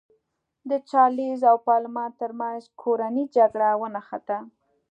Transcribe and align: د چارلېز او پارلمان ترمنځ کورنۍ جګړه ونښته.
د 0.69 0.71
چارلېز 0.89 1.39
او 1.49 1.57
پارلمان 1.67 2.09
ترمنځ 2.21 2.61
کورنۍ 2.81 3.25
جګړه 3.35 3.69
ونښته. 3.81 4.37